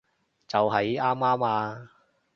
[0.47, 1.91] 就喺啱啱啊